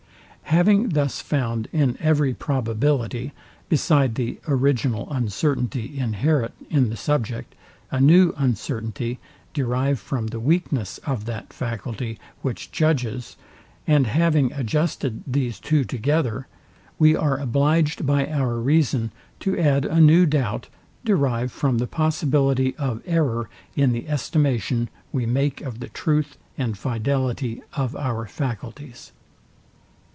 [0.45, 3.31] Having thus found in every probability,
[3.69, 7.55] beside the original uncertainty inherent in the subject,
[7.89, 9.17] a new uncertainty
[9.53, 13.37] derived from the weakness of that faculty, which judges,
[13.87, 16.47] and having adjusted these two together,
[16.99, 19.09] we are obliged by our reason
[19.39, 20.67] to add a new doubt
[21.05, 23.47] derived from the possibility of error
[23.77, 29.13] in the estimation we make of the truth and fidelity of our faculties.